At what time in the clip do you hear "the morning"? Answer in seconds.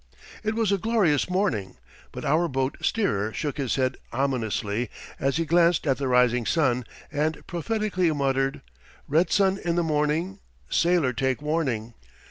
9.75-10.39